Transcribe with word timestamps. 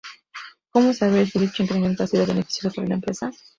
Como 0.71 0.95
saber 0.95 1.27
si 1.29 1.37
dicho 1.37 1.61
incremento 1.61 2.01
ha 2.01 2.07
sido 2.07 2.25
beneficioso 2.25 2.73
para 2.77 2.87
la 2.87 2.95
empresa? 2.95 3.29